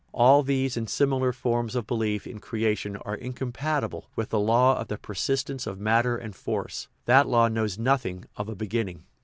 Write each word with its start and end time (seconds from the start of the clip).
All 0.13 0.41
these 0.41 0.77
and 0.77 0.89
similar 0.89 1.31
forms 1.31 1.75
of 1.75 1.85
belief 1.85 2.25
in 2.25 2.39
creation 2.39 2.95
are 2.97 3.13
incompatible 3.13 4.09
with 4.15 4.29
the 4.29 4.39
law 4.39 4.79
of 4.79 4.87
the 4.87 4.97
persistence 4.97 5.67
of 5.67 5.79
matter 5.79 6.17
and 6.17 6.35
force; 6.35 6.87
that 7.05 7.27
law 7.27 7.47
knows 7.47 7.77
nothing 7.77 8.25
of 8.35 8.49
a 8.49 8.55
beginning. 8.55 9.03